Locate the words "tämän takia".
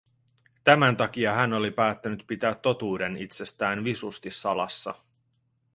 0.63-1.33